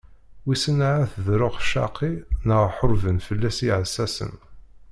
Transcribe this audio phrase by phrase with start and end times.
[0.45, 2.11] Wisen ahat d ṛṛuḥ ccaqi
[2.47, 4.33] neɣ ḥurben fell-as yiɛessasen.